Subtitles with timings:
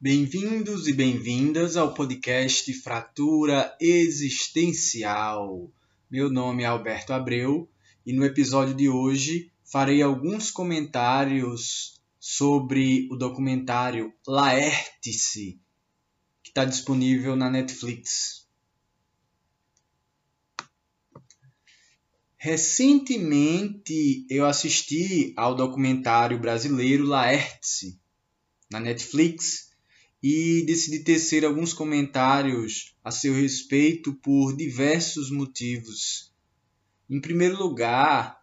[0.00, 5.68] Bem-vindos e bem-vindas ao podcast Fratura Existencial.
[6.08, 7.68] Meu nome é Alberto Abreu
[8.06, 15.58] e no episódio de hoje farei alguns comentários sobre o documentário Laertice,
[16.44, 18.43] que está disponível na Netflix.
[22.44, 27.98] Recentemente eu assisti ao documentário brasileiro Laertice
[28.70, 29.70] na Netflix
[30.22, 36.34] e decidi tecer alguns comentários a seu respeito por diversos motivos.
[37.08, 38.38] Em primeiro lugar,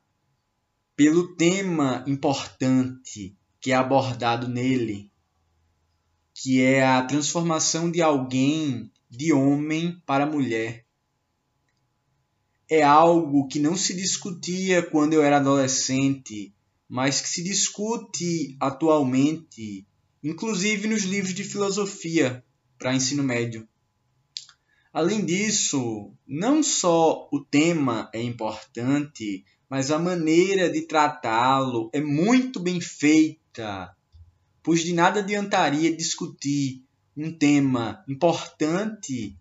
[0.95, 5.11] pelo tema importante que é abordado nele,
[6.33, 10.87] que é a transformação de alguém de homem para mulher.
[12.73, 16.53] É algo que não se discutia quando eu era adolescente,
[16.87, 19.85] mas que se discute atualmente,
[20.23, 22.41] inclusive nos livros de filosofia
[22.79, 23.67] para ensino médio.
[24.93, 32.57] Além disso, não só o tema é importante, mas a maneira de tratá-lo é muito
[32.57, 33.93] bem feita,
[34.63, 36.85] pois de nada adiantaria discutir
[37.17, 39.35] um tema importante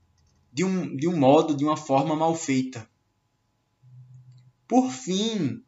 [0.53, 2.91] de um, de um modo, de uma forma mal feita.
[4.71, 5.65] Por fim,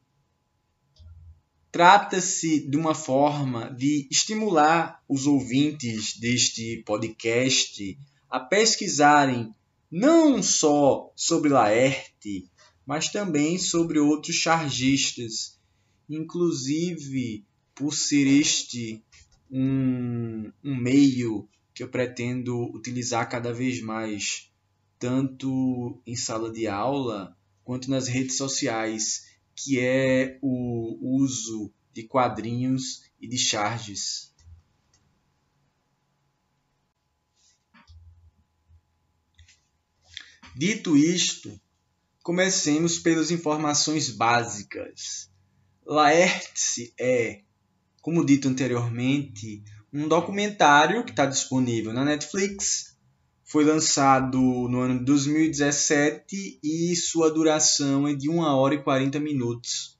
[1.72, 7.98] trata-se de uma forma de estimular os ouvintes deste podcast
[8.30, 9.52] a pesquisarem
[9.90, 12.48] não só sobre Laerte,
[12.86, 15.58] mas também sobre outros chargistas,
[16.08, 19.02] inclusive por ser este
[19.50, 24.48] um, um meio que eu pretendo utilizar cada vez mais,
[24.96, 33.02] tanto em sala de aula quanto nas redes sociais, que é o uso de quadrinhos
[33.20, 34.32] e de charges.
[40.54, 41.60] Dito isto,
[42.22, 45.28] Comecemos pelas informações básicas.
[45.84, 47.40] Laertes é,
[48.00, 52.91] como dito anteriormente, um documentário que está disponível na Netflix.
[53.52, 59.20] Foi lançado no ano de 2017 e sua duração é de 1 hora e 40
[59.20, 59.98] minutos.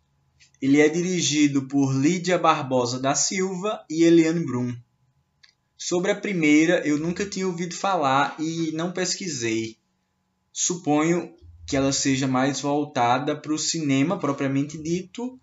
[0.58, 4.74] Ele é dirigido por Lídia Barbosa da Silva e Eliane Brum.
[5.76, 9.76] Sobre a primeira, eu nunca tinha ouvido falar e não pesquisei.
[10.50, 11.34] Suponho
[11.66, 15.38] que ela seja mais voltada para o cinema propriamente dito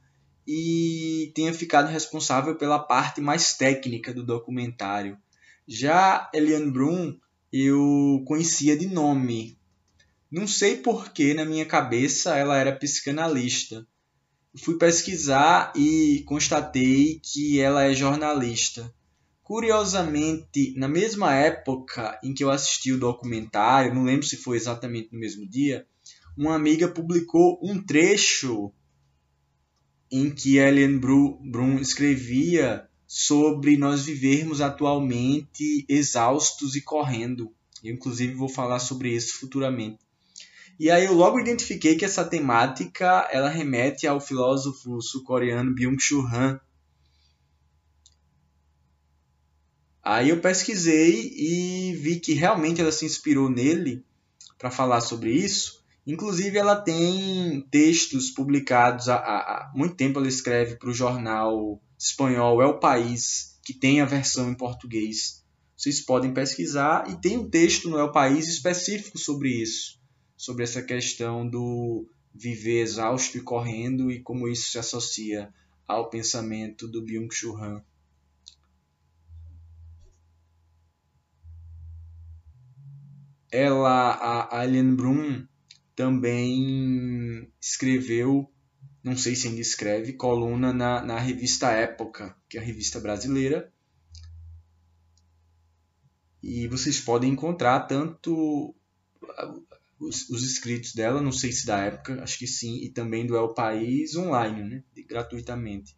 [0.47, 5.15] e tenha ficado responsável pela parte mais técnica do documentário.
[5.67, 7.15] Já Eliane Brum
[7.51, 9.57] eu conhecia de nome.
[10.31, 13.85] Não sei por que na minha cabeça ela era psicanalista.
[14.57, 18.93] Fui pesquisar e constatei que ela é jornalista.
[19.43, 25.09] Curiosamente, na mesma época em que eu assisti o documentário, não lembro se foi exatamente
[25.11, 25.87] no mesmo dia,
[26.37, 28.71] uma amiga publicou um trecho
[30.11, 37.51] em que Ellen Brum escrevia sobre nós vivermos atualmente exaustos e correndo.
[37.83, 39.97] Eu, inclusive, vou falar sobre isso futuramente.
[40.79, 46.59] E aí eu logo identifiquei que essa temática ela remete ao filósofo sul-coreano Byung-Chul Han.
[50.03, 54.05] Aí eu pesquisei e vi que realmente ela se inspirou nele
[54.55, 55.83] para falar sobre isso.
[56.05, 60.19] Inclusive, ela tem textos publicados há, há muito tempo.
[60.19, 65.45] Ela escreve para o jornal espanhol É o País, que tem a versão em português.
[65.75, 69.99] Vocês podem pesquisar e tem um texto no o País específico sobre isso,
[70.35, 75.53] sobre essa questão do viver exausto e correndo e como isso se associa
[75.87, 77.83] ao pensamento do Byung-Chul Han.
[83.51, 85.47] Ela, a Alien Brum,
[85.95, 88.49] também escreveu,
[89.03, 93.71] não sei se ainda escreve, coluna na, na revista Época, que é a revista brasileira.
[96.41, 98.73] E vocês podem encontrar tanto
[99.99, 103.35] os, os escritos dela, não sei se da época, acho que sim, e também do
[103.35, 105.95] El País online, né, gratuitamente.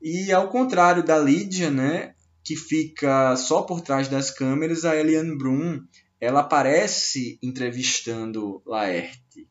[0.00, 5.36] E ao contrário da Lídia, né, que fica só por trás das câmeras, a Eliane
[5.36, 5.84] Brum
[6.18, 9.48] ela aparece entrevistando Laerte.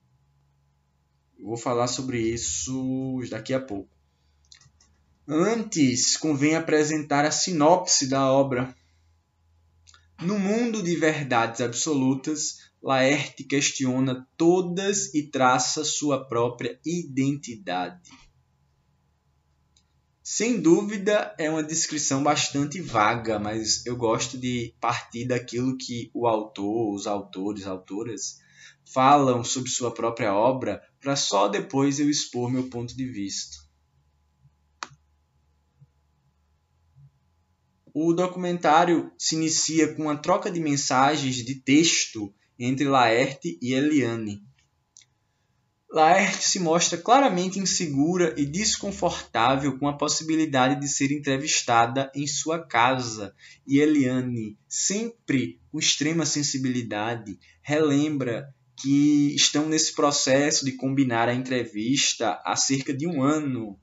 [1.42, 3.90] Vou falar sobre isso daqui a pouco.
[5.28, 8.76] Antes, convém apresentar a sinopse da obra.
[10.22, 18.10] No mundo de verdades absolutas, Laerte questiona todas e traça sua própria identidade.
[20.22, 26.28] Sem dúvida, é uma descrição bastante vaga, mas eu gosto de partir daquilo que o
[26.28, 28.40] autor, os autores, autoras
[28.94, 33.58] falam sobre sua própria obra, para só depois eu expor meu ponto de vista.
[37.94, 44.42] O documentário se inicia com uma troca de mensagens de texto entre Laerte e Eliane,
[45.92, 52.64] Laerte se mostra claramente insegura e desconfortável com a possibilidade de ser entrevistada em sua
[52.64, 53.34] casa,
[53.66, 62.42] e Eliane, sempre com extrema sensibilidade, relembra que estão nesse processo de combinar a entrevista
[62.46, 63.78] há cerca de um ano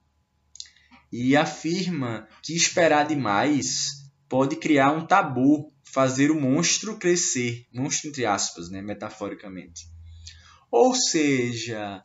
[1.13, 8.27] e afirma que esperar demais pode criar um tabu, fazer o monstro crescer, monstro entre
[8.27, 9.89] aspas, né, metaforicamente.
[10.71, 12.03] Ou seja,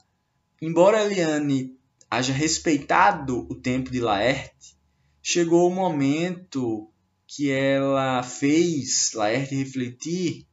[0.62, 1.78] embora Eliane
[2.10, 4.78] haja respeitado o tempo de Laerte,
[5.22, 6.92] chegou o momento
[7.26, 10.46] que ela fez Laerte refletir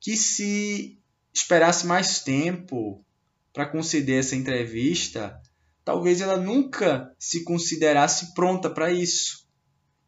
[0.00, 0.98] que se
[1.38, 3.04] esperasse mais tempo
[3.52, 5.40] para conceder essa entrevista,
[5.84, 9.46] talvez ela nunca se considerasse pronta para isso.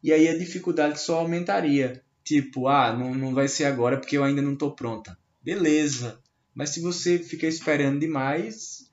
[0.02, 2.02] E aí a dificuldade só aumentaria.
[2.22, 5.18] Tipo, ah, não, não vai ser agora porque eu ainda não estou pronta.
[5.42, 6.20] Beleza.
[6.54, 8.90] Mas se você fica esperando demais,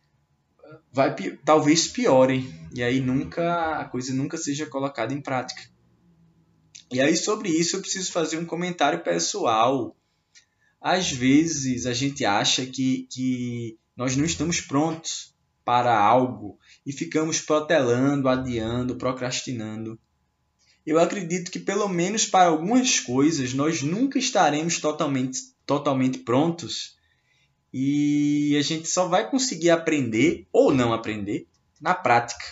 [0.92, 1.14] vai
[1.44, 5.62] talvez piore e aí nunca a coisa nunca seja colocada em prática.
[6.92, 9.97] E aí sobre isso eu preciso fazer um comentário pessoal.
[10.82, 15.36] Às vezes a gente acha que, que nós não estamos prontos
[15.66, 20.00] para algo e ficamos protelando, adiando, procrastinando.
[20.86, 26.96] Eu acredito que pelo menos para algumas coisas nós nunca estaremos totalmente, totalmente prontos
[27.74, 31.48] e a gente só vai conseguir aprender ou não aprender
[31.82, 32.46] na prática.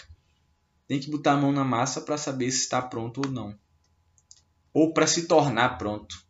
[0.88, 3.58] Tem que botar a mão na massa para saber se está pronto ou não.
[4.74, 6.25] Ou para se tornar pronto.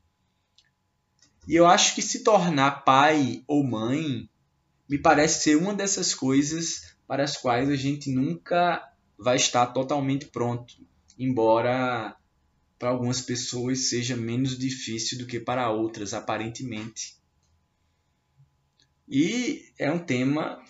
[1.47, 4.29] E eu acho que se tornar pai ou mãe
[4.89, 8.81] me parece ser uma dessas coisas para as quais a gente nunca
[9.17, 10.75] vai estar totalmente pronto,
[11.17, 12.15] embora
[12.77, 17.17] para algumas pessoas seja menos difícil do que para outras, aparentemente.
[19.07, 20.61] E é um tema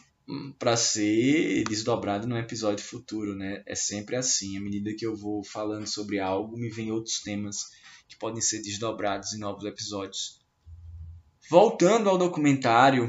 [0.59, 3.63] para ser desdobrado num episódio futuro, né?
[3.65, 4.57] É sempre assim.
[4.57, 7.57] À medida que eu vou falando sobre algo, me vêm outros temas
[8.07, 10.44] que podem ser desdobrados em novos episódios.
[11.47, 13.07] Voltando ao documentário,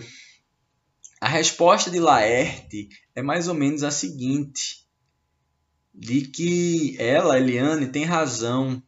[1.18, 4.86] a resposta de Laerte é mais ou menos a seguinte:
[5.94, 8.82] de que ela, Eliane, tem razão,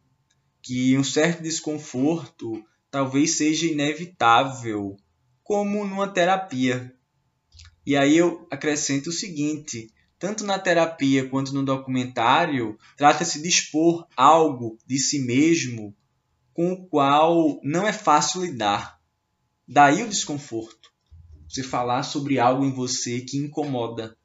[0.61, 4.95] que um certo desconforto talvez seja inevitável
[5.43, 6.95] como numa terapia.
[7.83, 14.07] E aí eu acrescento o seguinte: tanto na terapia quanto no documentário, trata-se de expor
[14.15, 15.95] algo de si mesmo
[16.53, 18.98] com o qual não é fácil lidar.
[19.71, 20.91] Daí o desconforto.
[21.47, 24.17] Você falar sobre algo em você que incomoda.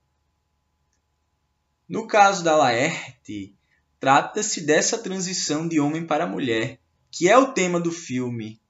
[1.88, 3.54] No caso da Laerte,
[4.00, 6.80] trata-se dessa transição de homem para mulher,
[7.10, 8.60] que é o tema do filme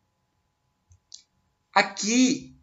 [1.75, 2.55] Aqui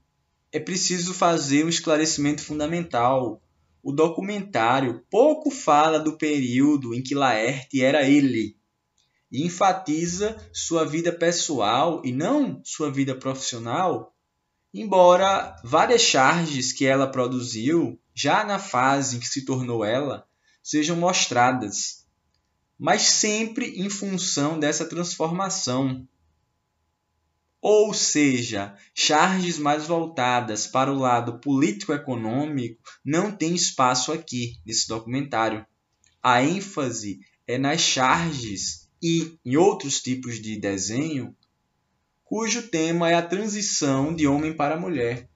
[0.54, 3.42] é preciso fazer um esclarecimento fundamental.
[3.84, 8.56] O documentário pouco fala do período em que Laerte era ele
[9.32, 14.14] e enfatiza sua vida pessoal e não sua vida profissional,
[14.74, 20.28] embora várias charges que ela produziu já na fase em que se tornou ela
[20.62, 22.06] sejam mostradas,
[22.78, 26.08] mas sempre em função dessa transformação
[27.62, 35.64] ou seja, charges mais voltadas para o lado político-econômico não tem espaço aqui nesse documentário.
[36.24, 41.36] A ênfase é nas charges e em outros tipos de desenho
[42.24, 45.30] cujo tema é a transição de homem para mulher.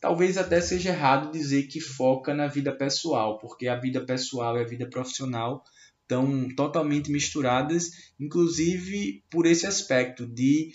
[0.00, 4.60] Talvez até seja errado dizer que foca na vida pessoal, porque a vida pessoal e
[4.62, 5.62] a vida profissional
[6.00, 10.72] estão totalmente misturadas, inclusive por esse aspecto de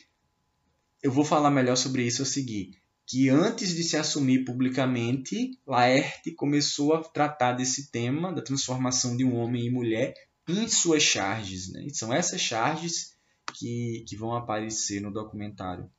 [1.01, 2.72] eu vou falar melhor sobre isso a seguir.
[3.08, 9.24] Que antes de se assumir publicamente, Laerte começou a tratar desse tema da transformação de
[9.24, 10.13] um homem em mulher
[10.48, 11.72] em suas charges.
[11.72, 11.88] Né?
[11.94, 13.16] São essas charges
[13.54, 15.90] que, que vão aparecer no documentário.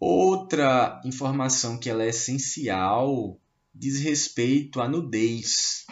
[0.00, 3.40] Outra informação que ela é essencial
[3.74, 5.86] diz respeito à nudez.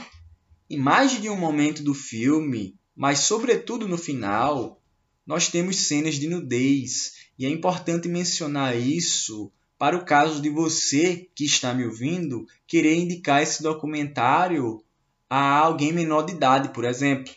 [0.70, 4.80] Em mais de um momento do filme, mas sobretudo no final,
[5.26, 11.28] nós temos cenas de nudez, e é importante mencionar isso para o caso de você
[11.34, 14.82] que está me ouvindo querer indicar esse documentário
[15.28, 17.32] a alguém menor de idade, por exemplo.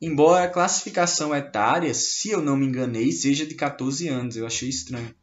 [0.00, 4.68] Embora a classificação etária, se eu não me enganei, seja de 14 anos, eu achei
[4.68, 5.14] estranho.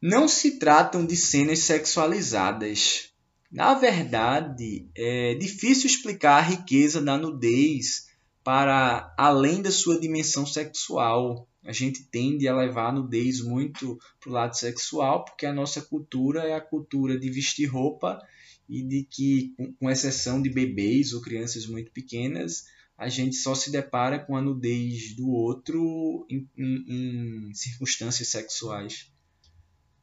[0.00, 3.10] Não se tratam de cenas sexualizadas.
[3.50, 8.08] Na verdade, é difícil explicar a riqueza da nudez
[8.44, 11.48] para além da sua dimensão sexual.
[11.66, 15.82] A gente tende a levar a nudez muito para o lado sexual, porque a nossa
[15.82, 18.20] cultura é a cultura de vestir roupa
[18.68, 22.64] e de que, com exceção de bebês ou crianças muito pequenas,
[22.96, 29.12] a gente só se depara com a nudez do outro em, em, em circunstâncias sexuais.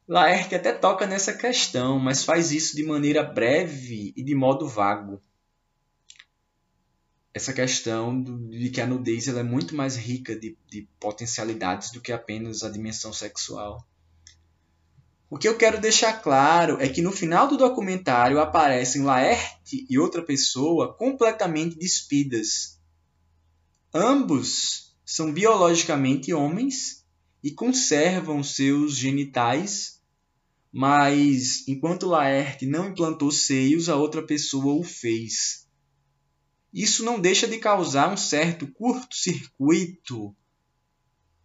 [0.08, 5.22] Laerque até toca nessa questão, mas faz isso de maneira breve e de modo vago.
[7.34, 12.12] Essa questão de que a nudez é muito mais rica de, de potencialidades do que
[12.12, 13.84] apenas a dimensão sexual.
[15.34, 19.98] O que eu quero deixar claro é que no final do documentário aparecem Laerte e
[19.98, 22.80] outra pessoa completamente despidas.
[23.92, 27.04] Ambos são biologicamente homens
[27.44, 30.00] e conservam seus genitais,
[30.72, 35.63] mas enquanto Laerte não implantou seios, a outra pessoa o fez.
[36.74, 40.36] Isso não deixa de causar um certo curto-circuito,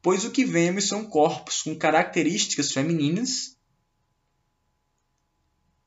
[0.01, 3.59] pois o que vemos são corpos com características femininas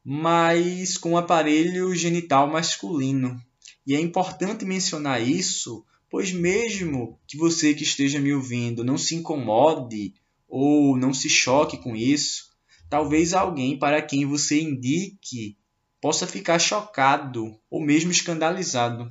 [0.03, 3.39] mas com aparelho genital masculino.
[3.86, 9.15] E é importante mencionar isso, pois mesmo que você que esteja me ouvindo não se
[9.15, 10.13] incomode
[10.48, 12.50] ou não se choque com isso,
[12.89, 15.57] talvez alguém para quem você indique
[16.01, 19.07] possa ficar chocado ou mesmo escandalizado.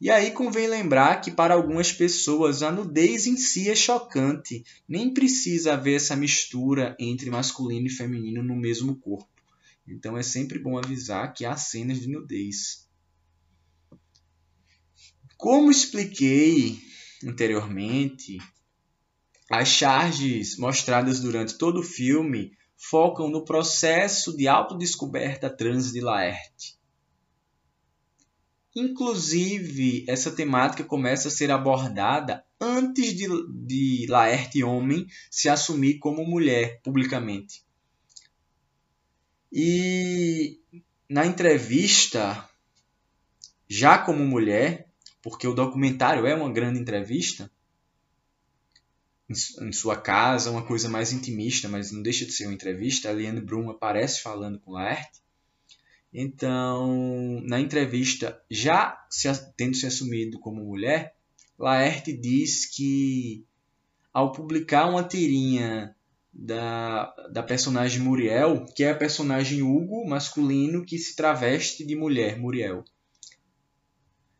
[0.00, 5.14] E aí convém lembrar que para algumas pessoas a nudez em si é chocante, nem
[5.14, 9.28] precisa haver essa mistura entre masculino e feminino no mesmo corpo.
[9.86, 12.88] Então é sempre bom avisar que há cenas de nudez.
[15.36, 16.78] Como expliquei
[17.22, 18.38] anteriormente,
[19.50, 26.78] as charges mostradas durante todo o filme focam no processo de autodescoberta trans de Laerte.
[28.74, 33.26] Inclusive, essa temática começa a ser abordada antes de,
[33.66, 37.64] de Laerte homem se assumir como mulher publicamente.
[39.52, 40.60] E
[41.08, 42.48] na entrevista,
[43.68, 44.88] já como mulher,
[45.22, 47.48] porque o documentário é uma grande entrevista,
[49.28, 53.08] em sua casa, uma coisa mais intimista, mas não deixa de ser uma entrevista.
[53.08, 55.23] A Liane Brum aparece falando com Laerte.
[56.16, 61.16] Então, na entrevista, já se, tendo se assumido como mulher,
[61.58, 63.44] Laerte diz que
[64.12, 65.96] ao publicar uma tirinha
[66.32, 72.38] da, da personagem Muriel, que é a personagem Hugo masculino que se traveste de mulher,
[72.38, 72.84] Muriel.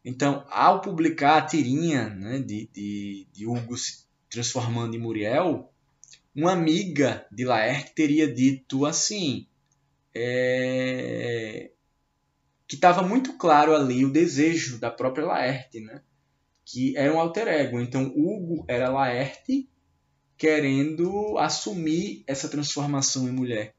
[0.05, 5.73] Então, ao publicar a tirinha né, de, de, de Hugo se transformando em Muriel,
[6.35, 9.49] uma amiga de Laerte teria dito assim:
[10.15, 11.71] é,
[12.67, 16.03] que estava muito claro ali o desejo da própria Laerte, né?
[16.65, 17.81] que era um alter ego.
[17.81, 19.69] Então, Hugo era Laerte
[20.37, 23.75] querendo assumir essa transformação em mulher.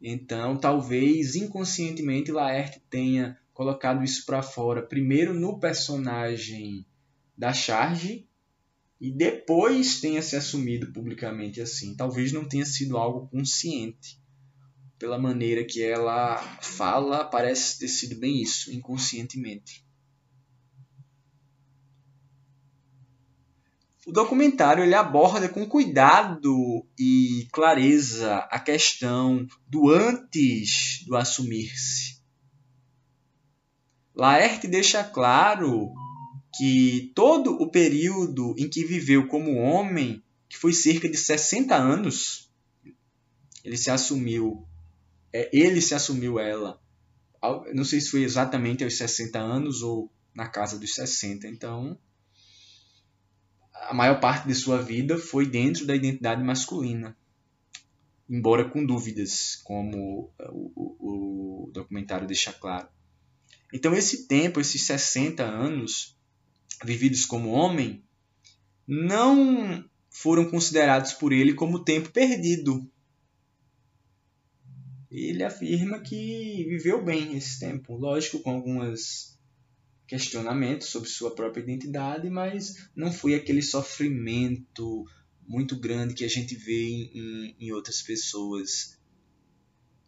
[0.00, 6.86] Então, talvez inconscientemente Laerte tenha colocado isso para fora, primeiro no personagem
[7.36, 8.26] da Charge
[9.00, 11.94] e depois tenha se assumido publicamente assim.
[11.94, 14.21] Talvez não tenha sido algo consciente.
[15.02, 19.84] Pela maneira que ela fala, parece ter sido bem isso, inconscientemente.
[24.06, 32.22] O documentário ele aborda com cuidado e clareza a questão do antes do assumir-se.
[34.14, 35.92] Laerte deixa claro
[36.56, 42.48] que todo o período em que viveu como homem, que foi cerca de 60 anos,
[43.64, 44.64] ele se assumiu,
[45.32, 46.80] é, ele se assumiu ela.
[47.74, 51.98] Não sei se foi exatamente aos 60 anos ou na casa dos 60, então
[53.74, 57.16] a maior parte de sua vida foi dentro da identidade masculina,
[58.30, 62.88] embora com dúvidas, como o, o, o documentário deixa claro.
[63.72, 66.16] Então, esse tempo, esses 60 anos
[66.84, 68.04] vividos como homem,
[68.86, 72.86] não foram considerados por ele como tempo perdido.
[75.12, 79.38] Ele afirma que viveu bem esse tempo, lógico, com algumas
[80.06, 85.06] questionamento sobre sua própria identidade, mas não foi aquele sofrimento
[85.46, 88.98] muito grande que a gente vê em, em outras pessoas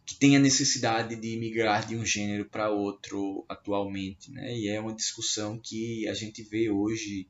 [0.05, 4.55] que têm a necessidade de migrar de um gênero para outro atualmente, né?
[4.55, 7.27] E é uma discussão que a gente vê hoje,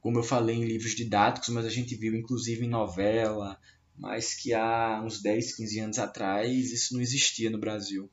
[0.00, 3.58] como eu falei em livros didáticos, mas a gente viu inclusive em novela,
[3.98, 8.10] mas que há uns 10, 15 anos atrás isso não existia no Brasil.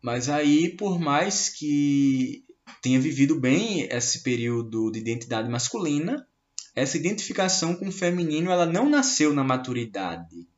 [0.00, 2.44] Mas aí, por mais que
[2.80, 6.26] tenha vivido bem esse período de identidade masculina,
[6.74, 10.48] essa identificação com o feminino ela não nasceu na maturidade.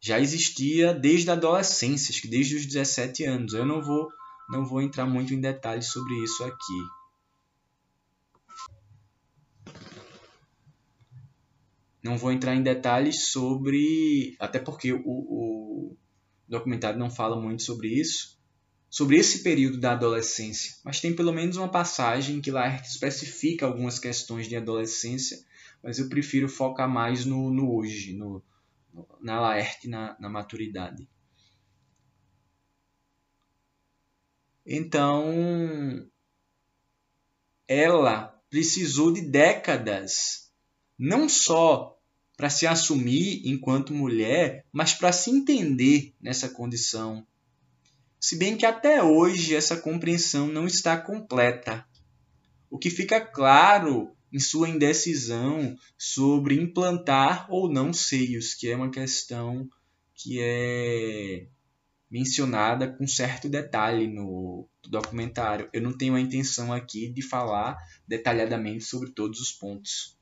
[0.00, 3.54] Já existia desde a adolescência, desde os 17 anos.
[3.54, 4.08] Eu não vou,
[4.48, 6.99] não vou entrar muito em detalhes sobre isso aqui.
[12.02, 14.36] Não vou entrar em detalhes sobre.
[14.38, 15.96] Até porque o, o
[16.48, 18.40] documentário não fala muito sobre isso
[18.90, 24.00] sobre esse período da adolescência, mas tem pelo menos uma passagem que Laerte especifica algumas
[24.00, 25.38] questões de adolescência,
[25.80, 28.42] mas eu prefiro focar mais no, no hoje, no,
[29.20, 31.08] na Laerte, na, na maturidade.
[34.66, 36.06] Então,
[37.66, 40.49] ela precisou de décadas,
[41.00, 41.96] não só
[42.36, 47.26] para se assumir enquanto mulher, mas para se entender nessa condição
[48.20, 51.86] se bem que até hoje essa compreensão não está completa.
[52.68, 58.90] O que fica claro em sua indecisão sobre implantar ou não seios, que é uma
[58.90, 59.66] questão
[60.14, 61.46] que é
[62.10, 65.70] mencionada com certo detalhe no documentário.
[65.72, 70.19] Eu não tenho a intenção aqui de falar detalhadamente sobre todos os pontos.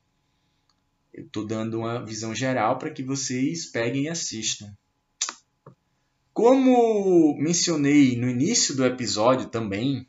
[1.12, 4.72] Eu estou dando uma visão geral para que vocês peguem e assistam.
[6.32, 10.06] Como mencionei no início do episódio também,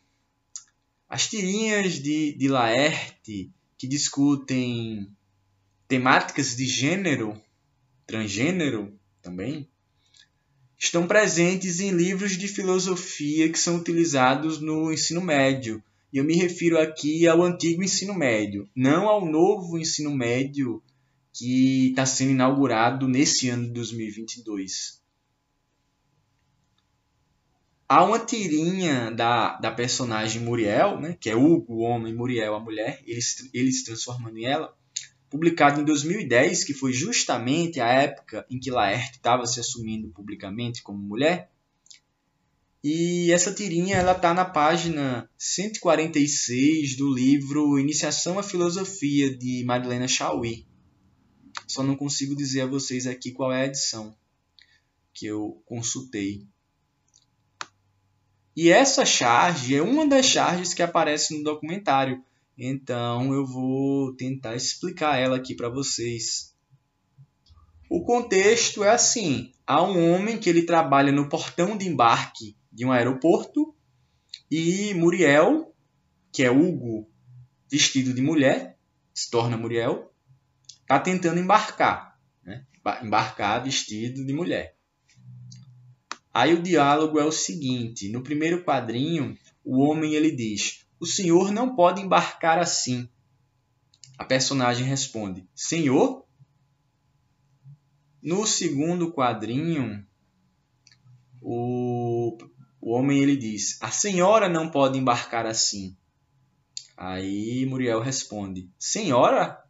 [1.10, 5.10] as tirinhas de, de Laerte que discutem
[5.88, 7.41] temáticas de gênero,
[8.06, 8.93] transgênero
[9.24, 9.67] também,
[10.78, 15.84] estão presentes em livros de filosofia que são utilizados no ensino médio.
[16.13, 20.82] E eu me refiro aqui ao antigo ensino médio, não ao novo ensino médio
[21.34, 25.00] que está sendo inaugurado nesse ano de 2022.
[27.88, 32.60] Há uma tirinha da, da personagem Muriel, né, que é Hugo, o homem, Muriel, a
[32.60, 33.20] mulher, ele,
[33.52, 34.78] ele se transformando em ela,
[35.28, 40.84] publicado em 2010, que foi justamente a época em que Laerte estava se assumindo publicamente
[40.84, 41.52] como mulher.
[42.84, 50.08] E essa tirinha ela está na página 146 do livro Iniciação à Filosofia de Madeleine
[50.08, 50.68] Chauí.
[51.69, 54.17] Só não consigo dizer a vocês aqui qual é a edição
[55.13, 56.47] que eu consultei.
[58.55, 62.23] E essa charge é uma das charges que aparece no documentário.
[62.58, 66.55] Então eu vou tentar explicar ela aqui para vocês.
[67.88, 72.84] O contexto é assim: há um homem que ele trabalha no portão de embarque de
[72.84, 73.75] um aeroporto
[74.49, 75.71] e Muriel,
[76.32, 77.08] que é Hugo
[77.69, 78.75] vestido de mulher,
[79.13, 80.09] se torna Muriel,
[80.89, 82.65] está tentando embarcar, né?
[83.04, 84.75] embarcar vestido de mulher.
[86.34, 91.52] Aí o diálogo é o seguinte: no primeiro quadrinho, o homem ele diz: "O senhor
[91.52, 93.08] não pode embarcar assim".
[94.17, 96.25] A personagem responde: "Senhor?".
[98.19, 100.04] No segundo quadrinho,
[101.39, 102.36] o,
[102.82, 105.95] o homem ele diz: "A senhora não pode embarcar assim".
[106.97, 109.68] Aí Muriel responde: "Senhora?".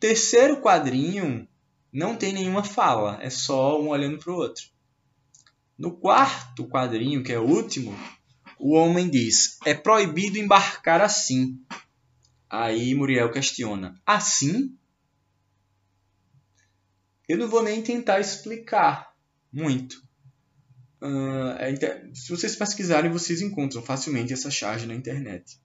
[0.00, 1.48] Terceiro quadrinho
[1.92, 4.64] não tem nenhuma fala, é só um olhando para o outro.
[5.76, 7.96] No quarto quadrinho, que é o último,
[8.58, 11.60] o homem diz: É proibido embarcar assim.
[12.50, 14.76] Aí Muriel questiona: Assim?
[17.28, 19.14] Eu não vou nem tentar explicar
[19.52, 20.02] muito.
[21.00, 25.60] Uh, é, se vocês pesquisarem, vocês encontram facilmente essa charge na internet.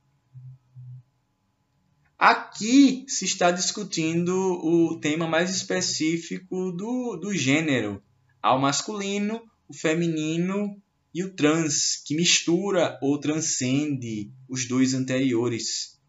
[2.17, 8.01] Aqui se está discutindo o tema mais específico do, do gênero,
[8.41, 10.81] ao masculino o feminino
[11.13, 15.99] e o trans, que mistura ou transcende os dois anteriores.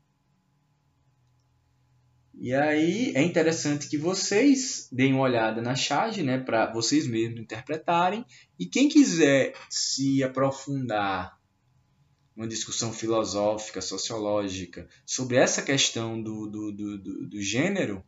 [2.34, 7.40] E aí é interessante que vocês deem uma olhada na charge, né, para vocês mesmos
[7.40, 8.24] interpretarem.
[8.58, 11.38] E quem quiser se aprofundar
[12.36, 18.04] uma discussão filosófica, sociológica, sobre essa questão do, do, do, do, do gênero,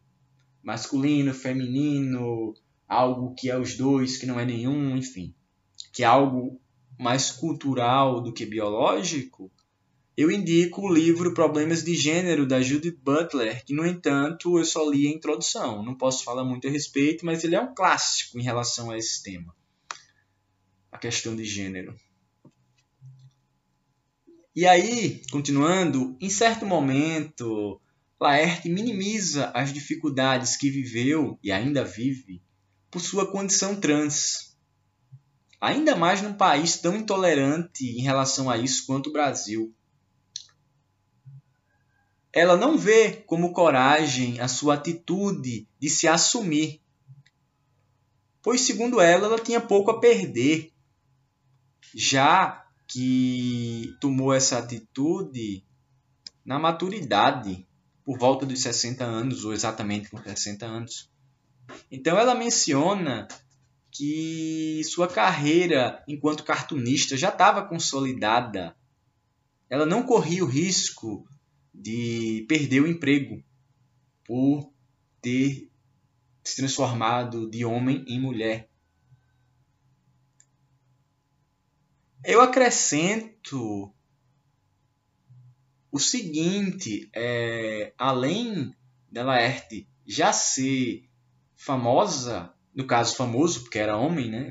[0.63, 2.55] masculino, feminino,
[2.89, 5.35] algo que é os dois, que não é nenhum, enfim.
[5.93, 6.61] que é algo
[6.99, 9.51] mais cultural do que biológico,
[10.17, 14.89] eu indico o livro Problemas de Gênero, da Judith Butler, que, no entanto, eu só
[14.89, 15.85] li a introdução.
[15.85, 19.23] Não posso falar muito a respeito, mas ele é um clássico em relação a esse
[19.23, 19.55] tema
[20.97, 21.95] a questão de gênero.
[24.57, 27.79] E aí, continuando, em certo momento,
[28.19, 32.43] Laerte minimiza as dificuldades que viveu e ainda vive
[32.91, 34.57] por sua condição trans.
[35.61, 39.75] Ainda mais num país tão intolerante em relação a isso quanto o Brasil.
[42.33, 46.81] Ela não vê como coragem a sua atitude de se assumir,
[48.41, 50.73] pois, segundo ela, ela tinha pouco a perder,
[51.95, 55.65] já que tomou essa atitude
[56.45, 57.67] na maturidade,
[58.05, 61.11] por volta dos 60 anos, ou exatamente com 60 anos.
[61.91, 63.27] Então ela menciona
[63.91, 68.77] que sua carreira enquanto cartunista já estava consolidada.
[69.69, 71.27] Ela não corria o risco
[71.75, 73.43] de perder o emprego
[74.25, 74.71] por
[75.21, 75.71] ter
[76.45, 78.71] se transformado de homem em mulher.
[82.29, 83.95] Eu acrescento
[85.93, 88.75] o seguinte, é, além
[89.09, 91.09] da Laerte já ser
[91.55, 94.51] famosa, no caso famoso, porque era homem, né?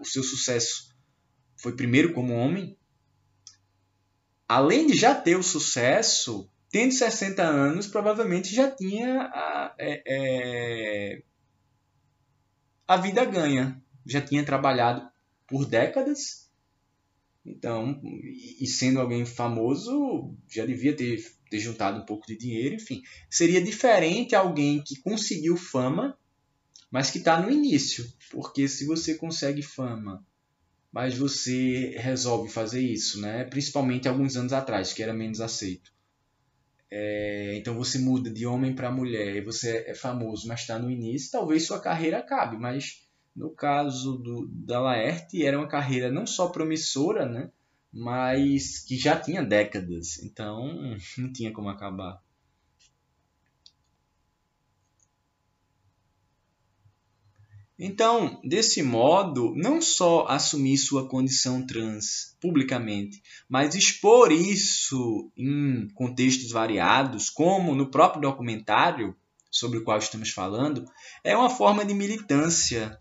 [0.00, 0.96] o seu sucesso
[1.58, 2.74] foi primeiro como homem,
[4.48, 11.22] além de já ter o sucesso, tendo 60 anos, provavelmente já tinha a, é, é,
[12.86, 15.06] a vida ganha, já tinha trabalhado
[15.46, 16.47] por décadas
[17.44, 18.00] então,
[18.60, 23.02] e sendo alguém famoso, já devia ter, ter juntado um pouco de dinheiro, enfim.
[23.30, 26.18] Seria diferente alguém que conseguiu fama,
[26.90, 28.06] mas que está no início.
[28.30, 30.24] Porque se você consegue fama,
[30.92, 33.44] mas você resolve fazer isso, né?
[33.44, 35.92] principalmente alguns anos atrás, que era menos aceito.
[36.90, 41.30] É, então você muda de homem para mulher você é famoso, mas está no início,
[41.30, 43.06] talvez sua carreira acabe, mas
[43.38, 47.50] no caso do, da Laerte, era uma carreira não só promissora, né,
[47.92, 52.20] mas que já tinha décadas, então não tinha como acabar.
[57.78, 66.50] Então, desse modo, não só assumir sua condição trans publicamente, mas expor isso em contextos
[66.50, 69.14] variados, como no próprio documentário
[69.48, 70.84] sobre o qual estamos falando,
[71.22, 72.98] é uma forma de militância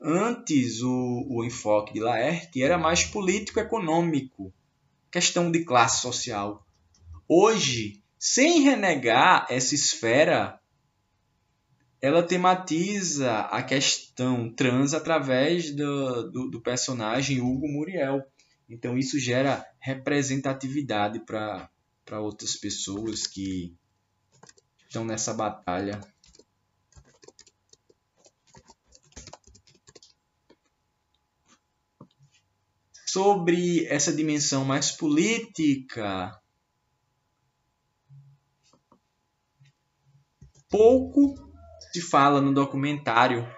[0.00, 4.52] Antes, o, o enfoque de Laerte era mais político-econômico,
[5.10, 6.66] questão de classe social.
[7.26, 10.60] Hoje, sem renegar essa esfera,
[12.00, 18.22] ela tematiza a questão trans através do, do, do personagem Hugo Muriel.
[18.68, 21.70] Então, isso gera representatividade para
[22.20, 23.74] outras pessoas que
[24.86, 26.00] estão nessa batalha.
[33.16, 36.38] Sobre essa dimensão mais política,
[40.68, 41.34] pouco
[41.94, 43.48] se fala no documentário,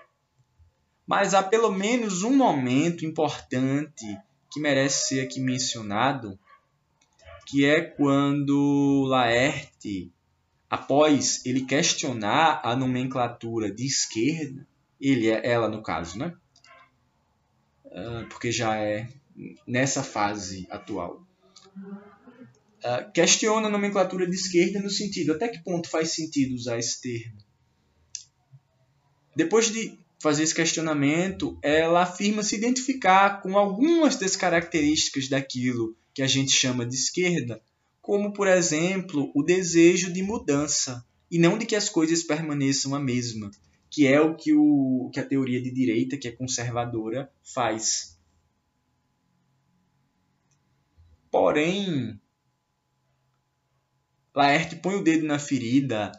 [1.04, 4.06] mas há pelo menos um momento importante
[4.48, 6.38] que merece ser aqui mencionado,
[7.44, 10.12] que é quando Laerte,
[10.70, 14.64] após ele questionar a nomenclatura de esquerda,
[15.00, 16.32] ele, ela no caso, né?
[17.90, 19.08] Ah, porque já é
[19.66, 21.26] nessa fase atual.
[22.78, 27.00] Uh, questiona a nomenclatura de esquerda no sentido até que ponto faz sentido usar esse
[27.00, 27.38] termo.
[29.34, 36.22] Depois de fazer esse questionamento, ela afirma se identificar com algumas das características daquilo que
[36.22, 37.62] a gente chama de esquerda,
[38.02, 42.98] como, por exemplo, o desejo de mudança e não de que as coisas permaneçam a
[42.98, 43.50] mesma,
[43.90, 48.17] que é o que, o, que a teoria de direita, que é conservadora, faz.
[51.30, 52.20] Porém,
[54.34, 56.12] Laerte põe o dedo na ferida,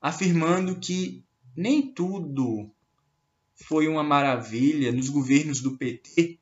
[0.00, 1.24] afirmando que
[1.56, 2.70] nem tudo
[3.54, 6.38] foi uma maravilha nos governos do PT.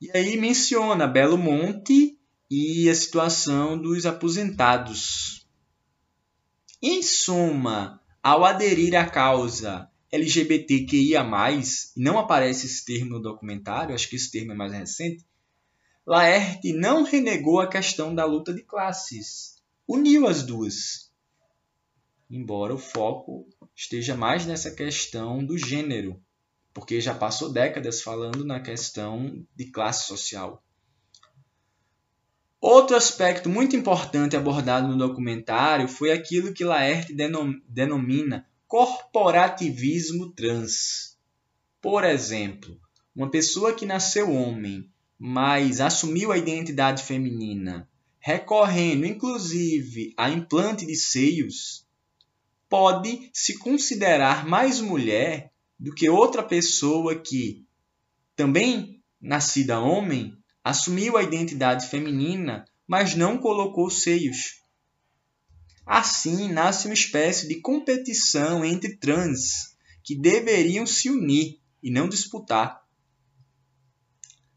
[0.00, 2.18] E aí menciona Belo Monte
[2.50, 5.46] e a situação dos aposentados.
[6.82, 11.24] Em suma, ao aderir à causa LGBTQIA+,
[11.96, 15.24] não aparece esse termo no documentário, acho que esse termo é mais recente,
[16.06, 21.10] Laerte não renegou a questão da luta de classes, uniu as duas.
[22.30, 26.20] Embora o foco esteja mais nessa questão do gênero.
[26.74, 30.62] porque já passou décadas falando na questão de classe social.
[32.60, 37.14] Outro aspecto muito importante abordado no documentário foi aquilo que Laerte
[37.68, 41.18] denomina corporativismo trans.
[41.80, 42.80] Por exemplo,
[43.14, 44.88] uma pessoa que nasceu homem,
[45.24, 51.86] mas assumiu a identidade feminina, recorrendo inclusive a implante de seios,
[52.68, 57.64] pode se considerar mais mulher do que outra pessoa que,
[58.34, 64.60] também nascida homem, assumiu a identidade feminina, mas não colocou seios.
[65.86, 72.81] Assim, nasce uma espécie de competição entre trans que deveriam se unir e não disputar.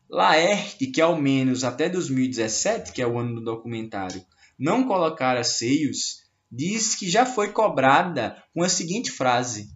[0.10, 4.24] Laerte, que ao menos até 2017, que é o ano do documentário,
[4.58, 9.70] não colocara seios, diz que já foi cobrada com a seguinte frase: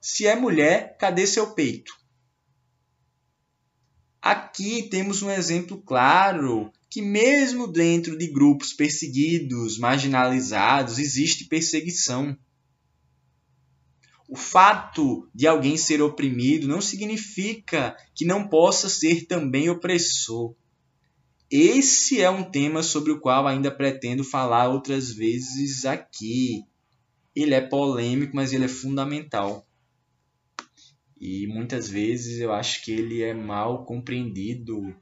[0.00, 1.92] Se é mulher, cadê seu peito?
[4.20, 12.36] Aqui temos um exemplo claro que, mesmo dentro de grupos perseguidos, marginalizados, existe perseguição.
[14.28, 20.54] O fato de alguém ser oprimido não significa que não possa ser também opressor.
[21.48, 26.64] Esse é um tema sobre o qual ainda pretendo falar outras vezes aqui.
[27.34, 29.64] Ele é polêmico, mas ele é fundamental.
[31.20, 34.94] E muitas vezes eu acho que ele é mal compreendido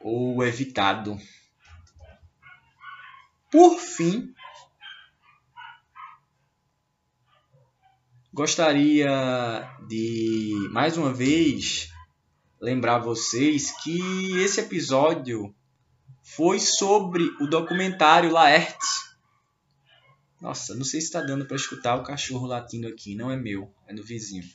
[0.00, 1.16] ou evitado.
[3.50, 4.34] Por fim,
[8.32, 11.90] gostaria de mais uma vez
[12.58, 14.00] lembrar vocês que
[14.40, 15.54] esse episódio
[16.22, 18.86] foi sobre o documentário Laerte.
[20.40, 23.70] Nossa, não sei se está dando para escutar o cachorro latindo aqui, não é meu,
[23.86, 24.48] é do vizinho.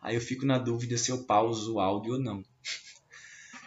[0.00, 2.42] Aí eu fico na dúvida se eu pauso o áudio ou não.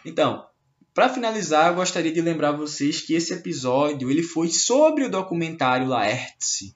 [0.04, 0.44] Então,
[0.92, 5.86] para finalizar, eu gostaria de lembrar vocês que esse episódio ele foi sobre o documentário
[5.86, 6.74] Laerte,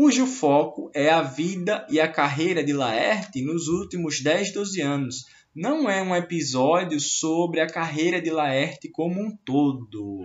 [0.00, 5.26] cujo foco é a vida e a carreira de Laerte nos últimos 10, 12 anos.
[5.54, 10.24] Não é um episódio sobre a carreira de Laerte como um todo.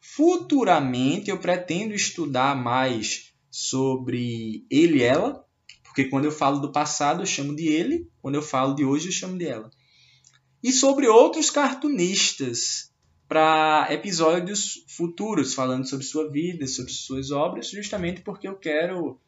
[0.00, 5.46] Futuramente eu pretendo estudar mais sobre ele e ela,
[5.84, 9.06] porque quando eu falo do passado, eu chamo de ele, quando eu falo de hoje,
[9.06, 9.70] eu chamo de ela.
[10.60, 12.87] E sobre outros cartunistas
[13.28, 19.20] para episódios futuros, falando sobre sua vida, sobre suas obras, justamente porque eu quero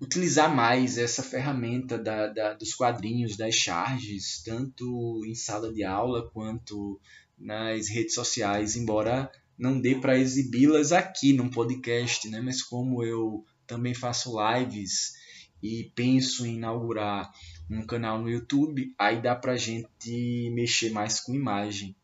[0.00, 6.28] utilizar mais essa ferramenta da, da, dos quadrinhos, das charges, tanto em sala de aula
[6.30, 7.00] quanto
[7.38, 12.40] nas redes sociais, embora não dê para exibi-las aqui no podcast, né?
[12.40, 15.14] mas como eu também faço lives
[15.62, 17.32] e penso em inaugurar
[17.70, 21.96] um canal no YouTube, aí dá pra gente mexer mais com imagem.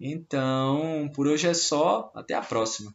[0.00, 2.94] Então, por hoje é só, até a próxima.